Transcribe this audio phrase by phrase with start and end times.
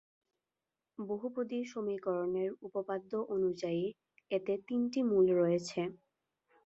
[0.99, 3.85] বহুপদী সমীকরণের উপপাদ্য অনুযায়ী
[4.31, 5.81] এতে তিনটি মূল রয়েছে।